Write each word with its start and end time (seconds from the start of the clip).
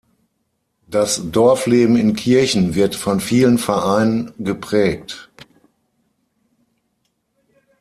Das 0.87 1.29
Dorfleben 1.29 1.95
in 1.95 2.15
Kirchen 2.15 2.73
wird 2.73 2.95
von 2.95 3.19
vielen 3.19 3.59
Vereinen 3.59 4.33
geprägt. 4.39 5.29